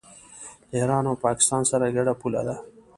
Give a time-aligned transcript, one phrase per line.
[0.69, 2.55] د ایران او پاکستان سره ګډه پوله ده.